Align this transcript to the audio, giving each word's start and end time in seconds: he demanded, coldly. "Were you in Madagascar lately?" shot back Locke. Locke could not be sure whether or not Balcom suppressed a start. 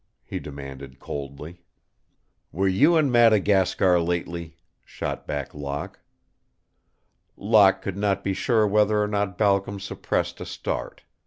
he 0.23 0.39
demanded, 0.39 0.97
coldly. 0.99 1.61
"Were 2.51 2.67
you 2.67 2.97
in 2.97 3.11
Madagascar 3.11 3.99
lately?" 3.99 4.57
shot 4.83 5.27
back 5.27 5.53
Locke. 5.53 5.99
Locke 7.37 7.83
could 7.83 7.97
not 7.97 8.23
be 8.23 8.33
sure 8.33 8.65
whether 8.65 8.99
or 8.99 9.07
not 9.07 9.37
Balcom 9.37 9.79
suppressed 9.79 10.41
a 10.41 10.45
start. 10.47 11.03